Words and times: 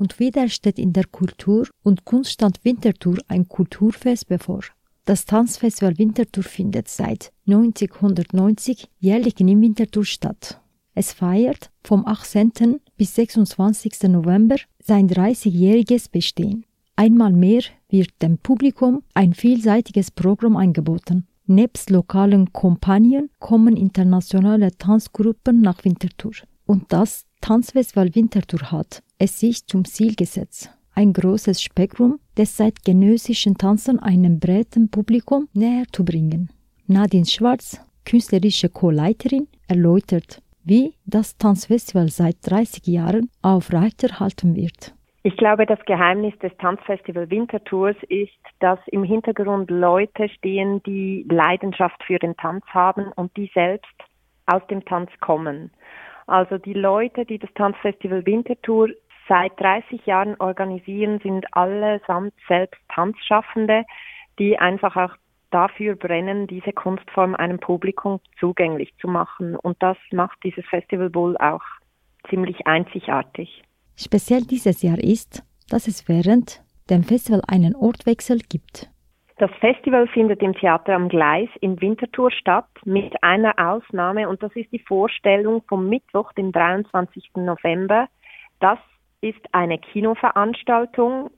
Und 0.00 0.18
wieder 0.18 0.48
steht 0.48 0.78
in 0.78 0.94
der 0.94 1.04
Kultur- 1.04 1.68
und 1.82 2.06
Kunststand 2.06 2.60
Winterthur 2.64 3.18
ein 3.28 3.46
Kulturfest 3.46 4.28
bevor. 4.28 4.62
Das 5.04 5.26
Tanzfestival 5.26 5.98
Winterthur 5.98 6.42
findet 6.42 6.88
seit 6.88 7.32
1990 7.46 8.88
jährlich 8.98 9.38
in 9.40 9.60
Winterthur 9.60 10.06
statt. 10.06 10.58
Es 10.94 11.12
feiert 11.12 11.70
vom 11.84 12.06
18. 12.06 12.80
bis 12.96 13.14
26. 13.14 14.04
November 14.04 14.56
sein 14.82 15.06
30-jähriges 15.06 16.10
Bestehen. 16.10 16.64
Einmal 16.96 17.32
mehr 17.32 17.64
wird 17.90 18.22
dem 18.22 18.38
Publikum 18.38 19.02
ein 19.12 19.34
vielseitiges 19.34 20.10
Programm 20.10 20.56
angeboten. 20.56 21.26
Nebst 21.44 21.90
lokalen 21.90 22.54
Kompanien 22.54 23.28
kommen 23.38 23.76
internationale 23.76 24.70
Tanzgruppen 24.78 25.60
nach 25.60 25.84
Winterthur. 25.84 26.32
Und 26.64 26.90
das 26.90 27.26
Tanzfestival 27.40 28.14
Winterthur 28.14 28.70
hat 28.70 29.02
es 29.18 29.40
sich 29.40 29.66
zum 29.66 29.84
Ziel 29.84 30.14
gesetzt, 30.14 30.70
ein 30.94 31.12
großes 31.12 31.62
Spektrum 31.62 32.20
des 32.36 32.56
zeitgenössischen 32.56 33.56
Tanzen 33.56 33.98
einem 33.98 34.38
breiten 34.38 34.90
Publikum 34.90 35.48
näher 35.54 35.84
zu 35.90 36.04
bringen. 36.04 36.50
Nadine 36.86 37.26
Schwarz, 37.26 37.80
künstlerische 38.04 38.68
Co-Leiterin, 38.68 39.48
erläutert, 39.68 40.42
wie 40.64 40.94
das 41.06 41.38
Tanzfestival 41.38 42.08
seit 42.08 42.36
30 42.42 42.86
Jahren 42.86 43.30
aufrechterhalten 43.42 44.54
wird. 44.54 44.94
Ich 45.22 45.36
glaube, 45.36 45.66
das 45.66 45.80
Geheimnis 45.86 46.38
des 46.38 46.52
Tanzfestival 46.58 47.30
Wintertours 47.30 47.96
ist, 48.08 48.30
dass 48.60 48.78
im 48.86 49.02
Hintergrund 49.02 49.70
Leute 49.70 50.28
stehen, 50.28 50.82
die 50.84 51.26
Leidenschaft 51.28 52.02
für 52.04 52.18
den 52.18 52.36
Tanz 52.36 52.64
haben 52.66 53.12
und 53.16 53.36
die 53.36 53.50
selbst 53.54 53.94
aus 54.46 54.66
dem 54.68 54.84
Tanz 54.84 55.10
kommen. 55.20 55.70
Also 56.30 56.58
die 56.58 56.74
Leute, 56.74 57.24
die 57.24 57.40
das 57.40 57.50
Tanzfestival 57.56 58.24
Wintertour 58.24 58.90
seit 59.28 59.58
30 59.58 60.06
Jahren 60.06 60.36
organisieren, 60.38 61.18
sind 61.24 61.44
allesamt 61.56 62.32
selbst 62.46 62.80
Tanzschaffende, 62.88 63.84
die 64.38 64.56
einfach 64.56 64.94
auch 64.94 65.16
dafür 65.50 65.96
brennen, 65.96 66.46
diese 66.46 66.72
Kunstform 66.72 67.34
einem 67.34 67.58
Publikum 67.58 68.20
zugänglich 68.38 68.94
zu 69.00 69.08
machen. 69.08 69.56
Und 69.56 69.82
das 69.82 69.96
macht 70.12 70.38
dieses 70.44 70.64
Festival 70.66 71.12
wohl 71.16 71.36
auch 71.38 71.64
ziemlich 72.28 72.64
einzigartig. 72.64 73.64
Speziell 73.96 74.42
dieses 74.42 74.82
Jahr 74.82 75.00
ist, 75.00 75.42
dass 75.68 75.88
es 75.88 76.08
während 76.08 76.62
dem 76.90 77.02
Festival 77.02 77.42
einen 77.48 77.74
Ortwechsel 77.74 78.38
gibt. 78.48 78.88
Das 79.40 79.50
Festival 79.58 80.06
findet 80.08 80.42
im 80.42 80.52
Theater 80.52 80.94
am 80.94 81.08
Gleis 81.08 81.48
in 81.62 81.80
Winterthur 81.80 82.30
statt, 82.30 82.68
mit 82.84 83.14
einer 83.22 83.54
Ausnahme, 83.58 84.28
und 84.28 84.42
das 84.42 84.54
ist 84.54 84.70
die 84.70 84.80
Vorstellung 84.80 85.62
vom 85.66 85.88
Mittwoch, 85.88 86.30
dem 86.34 86.52
23. 86.52 87.30
November. 87.36 88.06
Das 88.60 88.78
ist 89.22 89.40
eine 89.52 89.78
Kinoveranstaltung. 89.78 91.30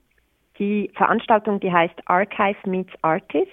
Die 0.59 0.91
Veranstaltung, 0.95 1.61
die 1.61 1.71
heißt 1.71 1.95
Archive 2.07 2.57
Meets 2.65 2.91
Artist 3.03 3.49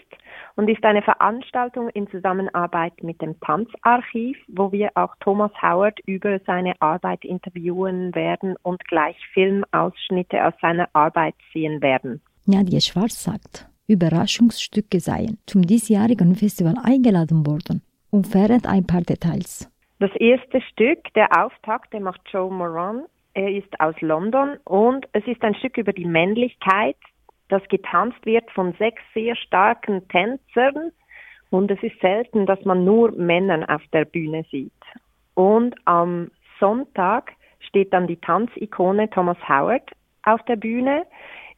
und 0.56 0.68
ist 0.68 0.82
eine 0.82 1.02
Veranstaltung 1.02 1.88
in 1.90 2.10
Zusammenarbeit 2.10 3.04
mit 3.04 3.22
dem 3.22 3.38
Tanzarchiv, 3.38 4.36
wo 4.48 4.72
wir 4.72 4.90
auch 4.96 5.14
Thomas 5.20 5.52
Howard 5.62 6.00
über 6.06 6.40
seine 6.40 6.74
Arbeit 6.80 7.24
interviewen 7.24 8.12
werden 8.16 8.56
und 8.62 8.84
gleich 8.88 9.16
Filmausschnitte 9.32 10.44
aus 10.44 10.54
seiner 10.60 10.88
Arbeit 10.92 11.36
sehen 11.52 11.80
werden. 11.82 12.20
Nadja 12.46 12.80
Schwarz 12.80 13.22
sagt, 13.22 13.70
Überraschungsstücke 13.90 15.00
seien 15.00 15.38
zum 15.46 15.62
diesjährigen 15.62 16.34
Festival 16.36 16.76
eingeladen 16.82 17.46
worden 17.46 17.82
und 18.10 18.26
verrät 18.26 18.66
ein 18.66 18.86
paar 18.86 19.02
Details. 19.02 19.70
Das 19.98 20.14
erste 20.16 20.60
Stück, 20.62 21.12
der 21.14 21.28
Auftakt, 21.44 21.92
der 21.92 22.00
macht 22.00 22.20
Joe 22.32 22.50
Moran. 22.50 23.04
Er 23.34 23.50
ist 23.50 23.78
aus 23.80 23.94
London 24.00 24.56
und 24.64 25.06
es 25.12 25.26
ist 25.26 25.42
ein 25.42 25.54
Stück 25.54 25.76
über 25.76 25.92
die 25.92 26.04
Männlichkeit, 26.04 26.96
das 27.48 27.62
getanzt 27.68 28.24
wird 28.24 28.48
von 28.52 28.72
sechs 28.78 29.02
sehr 29.12 29.36
starken 29.36 30.06
Tänzern 30.08 30.92
und 31.50 31.70
es 31.70 31.82
ist 31.82 32.00
selten, 32.00 32.46
dass 32.46 32.64
man 32.64 32.84
nur 32.84 33.10
Männer 33.12 33.66
auf 33.68 33.82
der 33.92 34.04
Bühne 34.04 34.44
sieht. 34.50 34.72
Und 35.34 35.74
am 35.84 36.30
Sonntag 36.60 37.32
steht 37.58 37.92
dann 37.92 38.06
die 38.06 38.16
Tanzikone 38.16 39.10
Thomas 39.10 39.38
Howard 39.48 39.90
auf 40.22 40.42
der 40.44 40.56
Bühne. 40.56 41.04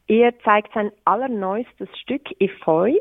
Er 0.07 0.37
zeigt 0.39 0.73
sein 0.73 0.91
allerneuestes 1.05 1.89
Stück 1.99 2.23
Efeu. 2.39 2.93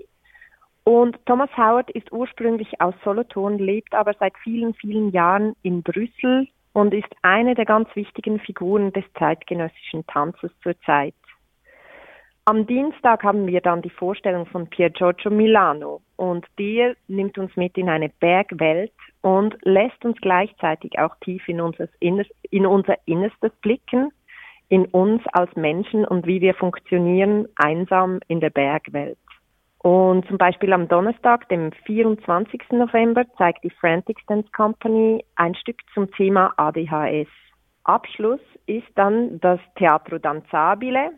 Und 0.85 1.25
Thomas 1.27 1.51
Howard 1.57 1.91
ist 1.91 2.11
ursprünglich 2.13 2.81
aus 2.81 2.95
Solothurn, 3.05 3.59
lebt 3.59 3.95
aber 3.95 4.15
seit 4.19 4.37
vielen, 4.39 4.75
vielen 4.75 5.11
Jahren 5.11 5.55
in 5.63 5.83
Brüssel 5.83 6.49
und 6.73 6.95
ist 6.95 7.15
eine 7.23 7.55
der 7.55 7.67
ganz 7.67 7.89
wichtigen 7.95 8.41
Figuren 8.41 8.93
des 8.93 9.05
zeitgenössischen 9.19 10.07
Tanzes 10.07 10.51
zurzeit. 10.63 11.15
Am 12.45 12.67
Dienstag 12.67 13.23
haben 13.23 13.47
wir 13.47 13.61
dann 13.61 13.83
die 13.83 13.91
Vorstellung 13.91 14.47
von 14.47 14.67
Pier 14.67 14.91
Giorgio 14.91 15.31
Milano 15.31 16.03
und 16.17 16.45
der 16.59 16.97
nimmt 17.07 17.39
uns 17.39 17.55
mit 17.55 17.79
in 17.79 17.89
eine 17.89 18.09
Bergwelt 18.09 18.93
und 19.21 19.57
lässt 19.63 20.05
uns 20.05 20.21
gleichzeitig 20.21 20.99
auch 20.99 21.15
tief 21.21 21.47
in, 21.49 21.61
unser 21.61 21.89
Innerstes 23.05 23.53
blicken, 23.61 24.11
in 24.73 24.87
uns 24.87 25.21
als 25.35 25.55
Menschen 25.55 26.07
und 26.07 26.27
wie 26.27 26.41
wir 26.41 26.55
funktionieren 26.55 27.47
einsam 27.57 28.21
in 28.27 28.41
der 28.41 28.49
Bergwelt. 28.49 29.19
Und 29.81 30.27
zum 30.29 30.39
Beispiel 30.39 30.73
am 30.73 30.89
Donnerstag, 30.89 31.47
dem 31.51 31.73
24. 31.85 32.63
November, 32.71 33.27
zeigt 33.37 33.65
die 33.65 33.71
Frantic 33.71 34.17
Dance 34.29 34.49
Company 34.57 35.23
ein 35.37 35.55
Stück 35.57 35.77
zum 35.93 36.11
Thema 36.13 36.55
ADHS. 36.57 37.29
Abschluss 37.85 38.41
ist 38.65 38.87
dann 38.95 39.39
das 39.41 39.61
Teatro 39.77 40.19
Danzabile, 40.19 41.11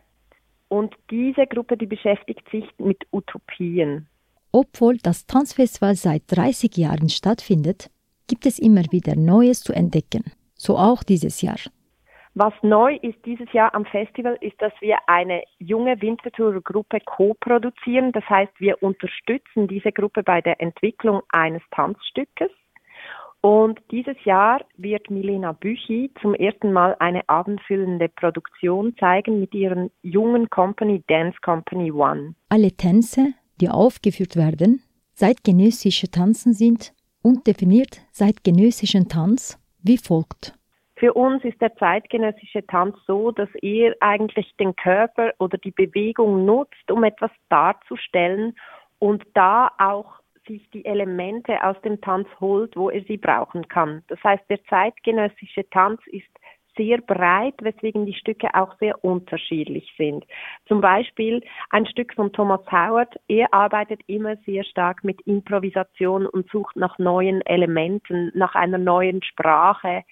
und 0.68 0.92
diese 1.08 1.46
Gruppe, 1.46 1.76
die 1.76 1.86
beschäftigt 1.86 2.48
sich 2.50 2.64
mit 2.78 3.06
Utopien. 3.12 4.08
Obwohl 4.50 4.96
das 4.96 5.26
Tanzfestival 5.26 5.94
seit 5.94 6.22
30 6.26 6.76
Jahren 6.76 7.08
stattfindet, 7.08 7.90
gibt 8.26 8.46
es 8.46 8.58
immer 8.58 8.82
wieder 8.90 9.14
Neues 9.14 9.60
zu 9.60 9.72
entdecken. 9.72 10.24
So 10.56 10.76
auch 10.76 11.04
dieses 11.04 11.42
Jahr. 11.42 11.58
Was 12.36 12.52
neu 12.62 12.96
ist 12.96 13.24
dieses 13.24 13.52
Jahr 13.52 13.72
am 13.76 13.84
Festival, 13.84 14.36
ist, 14.40 14.60
dass 14.60 14.72
wir 14.80 14.98
eine 15.06 15.44
junge 15.58 16.00
Winterthur-Gruppe 16.02 16.98
co-produzieren. 17.04 18.10
Das 18.10 18.28
heißt, 18.28 18.52
wir 18.58 18.82
unterstützen 18.82 19.68
diese 19.68 19.92
Gruppe 19.92 20.24
bei 20.24 20.40
der 20.40 20.60
Entwicklung 20.60 21.22
eines 21.28 21.62
Tanzstückes. 21.70 22.50
Und 23.40 23.78
dieses 23.92 24.16
Jahr 24.24 24.64
wird 24.76 25.10
Milena 25.10 25.52
Büchi 25.52 26.10
zum 26.22 26.34
ersten 26.34 26.72
Mal 26.72 26.96
eine 26.98 27.28
abendfüllende 27.28 28.08
Produktion 28.08 28.96
zeigen 28.96 29.38
mit 29.38 29.54
ihren 29.54 29.90
jungen 30.02 30.50
Company 30.50 31.04
Dance 31.06 31.38
Company 31.42 31.92
One. 31.92 32.34
Alle 32.48 32.72
Tänze, 32.72 33.34
die 33.60 33.68
aufgeführt 33.68 34.34
werden, 34.34 34.82
zeitgenössische 35.12 36.10
Tanzen 36.10 36.52
sind 36.52 36.94
und 37.22 37.46
definiert 37.46 38.00
zeitgenössischen 38.12 39.08
Tanz 39.08 39.60
wie 39.82 39.98
folgt. 39.98 40.54
Für 41.04 41.12
uns 41.12 41.44
ist 41.44 41.60
der 41.60 41.76
zeitgenössische 41.76 42.66
Tanz 42.66 42.96
so, 43.06 43.30
dass 43.30 43.50
er 43.60 43.94
eigentlich 44.00 44.56
den 44.58 44.74
Körper 44.74 45.34
oder 45.38 45.58
die 45.58 45.70
Bewegung 45.70 46.46
nutzt, 46.46 46.90
um 46.90 47.04
etwas 47.04 47.30
darzustellen 47.50 48.56
und 49.00 49.22
da 49.34 49.70
auch 49.76 50.14
sich 50.46 50.66
die 50.70 50.86
Elemente 50.86 51.62
aus 51.62 51.78
dem 51.82 52.00
Tanz 52.00 52.26
holt, 52.40 52.74
wo 52.74 52.88
er 52.88 53.02
sie 53.02 53.18
brauchen 53.18 53.68
kann. 53.68 54.02
Das 54.08 54.18
heißt, 54.24 54.44
der 54.48 54.64
zeitgenössische 54.64 55.68
Tanz 55.68 56.00
ist 56.06 56.24
sehr 56.74 57.02
breit, 57.02 57.56
weswegen 57.60 58.06
die 58.06 58.14
Stücke 58.14 58.48
auch 58.54 58.74
sehr 58.78 59.04
unterschiedlich 59.04 59.92
sind. 59.98 60.24
Zum 60.66 60.80
Beispiel 60.80 61.42
ein 61.68 61.84
Stück 61.84 62.14
von 62.14 62.32
Thomas 62.32 62.62
Howard, 62.72 63.14
er 63.28 63.52
arbeitet 63.52 64.00
immer 64.06 64.36
sehr 64.46 64.64
stark 64.64 65.04
mit 65.04 65.20
Improvisation 65.26 66.24
und 66.24 66.48
sucht 66.50 66.76
nach 66.76 66.98
neuen 66.98 67.42
Elementen, 67.42 68.32
nach 68.34 68.54
einer 68.54 68.78
neuen 68.78 69.22
Sprache, 69.22 70.02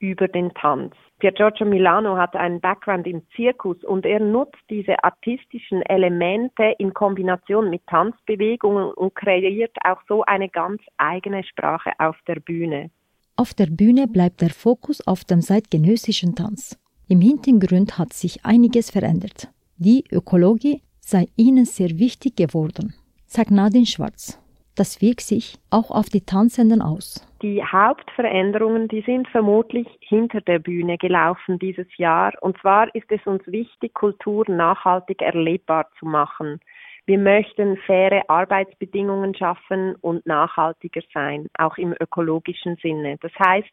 über 0.00 0.26
den 0.28 0.52
Tanz. 0.54 0.94
Pier 1.20 1.32
Giorgio 1.32 1.66
Milano 1.66 2.16
hat 2.16 2.34
einen 2.34 2.60
Background 2.60 3.06
im 3.06 3.22
Zirkus 3.36 3.76
und 3.84 4.06
er 4.06 4.18
nutzt 4.18 4.58
diese 4.70 5.04
artistischen 5.04 5.82
Elemente 5.82 6.74
in 6.78 6.92
Kombination 6.94 7.70
mit 7.70 7.86
Tanzbewegungen 7.86 8.92
und 8.94 9.14
kreiert 9.14 9.76
auch 9.84 10.00
so 10.08 10.22
eine 10.24 10.48
ganz 10.48 10.80
eigene 10.96 11.44
Sprache 11.44 11.92
auf 11.98 12.16
der 12.26 12.40
Bühne. 12.40 12.90
Auf 13.36 13.54
der 13.54 13.66
Bühne 13.66 14.08
bleibt 14.08 14.40
der 14.40 14.50
Fokus 14.50 15.06
auf 15.06 15.24
dem 15.24 15.42
zeitgenössischen 15.42 16.34
Tanz. 16.34 16.78
Im 17.08 17.20
Hintergrund 17.20 17.98
hat 17.98 18.12
sich 18.12 18.44
einiges 18.44 18.90
verändert. 18.90 19.48
Die 19.76 20.04
Ökologie 20.10 20.82
sei 21.00 21.26
ihnen 21.36 21.64
sehr 21.64 21.98
wichtig 21.98 22.36
geworden, 22.36 22.94
sagt 23.26 23.50
Nadine 23.50 23.86
Schwarz. 23.86 24.38
Das 24.74 25.02
wirkt 25.02 25.22
sich 25.22 25.58
auch 25.70 25.90
auf 25.90 26.08
die 26.08 26.20
Tanzenden 26.22 26.80
aus. 26.80 27.26
Die 27.42 27.64
Hauptveränderungen, 27.64 28.88
die 28.88 29.00
sind 29.00 29.26
vermutlich 29.28 29.86
hinter 30.00 30.42
der 30.42 30.58
Bühne 30.58 30.98
gelaufen 30.98 31.58
dieses 31.58 31.86
Jahr. 31.96 32.34
Und 32.42 32.58
zwar 32.58 32.94
ist 32.94 33.10
es 33.10 33.26
uns 33.26 33.46
wichtig, 33.46 33.94
Kultur 33.94 34.44
nachhaltig 34.46 35.22
erlebbar 35.22 35.88
zu 35.98 36.04
machen. 36.04 36.60
Wir 37.06 37.18
möchten 37.18 37.78
faire 37.78 38.28
Arbeitsbedingungen 38.28 39.34
schaffen 39.34 39.94
und 40.02 40.26
nachhaltiger 40.26 41.00
sein, 41.14 41.46
auch 41.58 41.78
im 41.78 41.94
ökologischen 41.98 42.76
Sinne. 42.76 43.16
Das 43.22 43.32
heißt, 43.38 43.72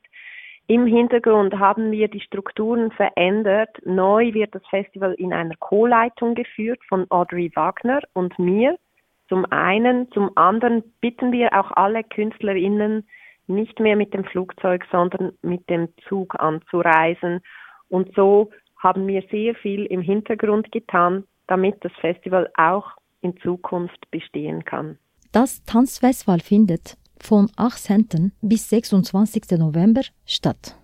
Im 0.69 0.85
Hintergrund 0.85 1.57
haben 1.57 1.91
wir 1.91 2.09
die 2.09 2.19
Strukturen 2.19 2.91
verändert. 2.91 3.69
Neu 3.85 4.33
wird 4.33 4.53
das 4.53 4.65
Festival 4.69 5.13
in 5.13 5.31
einer 5.31 5.55
Co-Leitung 5.55 6.35
geführt 6.35 6.79
von 6.89 7.05
Audrey 7.09 7.49
Wagner 7.55 8.01
und 8.11 8.37
mir. 8.37 8.77
Zum 9.29 9.45
einen, 9.49 10.11
zum 10.11 10.29
anderen 10.35 10.83
bitten 10.99 11.31
wir 11.31 11.53
auch 11.57 11.71
alle 11.71 12.03
Künstlerinnen, 12.03 13.07
nicht 13.47 13.79
mehr 13.79 13.95
mit 13.95 14.13
dem 14.13 14.25
Flugzeug, 14.25 14.85
sondern 14.91 15.33
mit 15.41 15.69
dem 15.69 15.89
Zug 16.07 16.39
anzureisen. 16.39 17.41
Und 17.89 18.13
so 18.15 18.51
haben 18.77 19.07
wir 19.07 19.23
sehr 19.31 19.55
viel 19.55 19.85
im 19.85 20.01
Hintergrund 20.01 20.71
getan, 20.71 21.23
damit 21.47 21.75
das 21.81 21.91
Festival 21.99 22.49
auch 22.57 22.91
in 23.21 23.37
Zukunft 23.37 24.09
bestehen 24.11 24.65
kann. 24.65 24.97
Das 25.31 25.63
Tanzfestival 25.63 26.39
findet 26.39 26.97
von 27.19 27.49
18. 27.57 28.31
bis 28.41 28.69
26. 28.69 29.57
November 29.57 30.01
statt. 30.25 30.77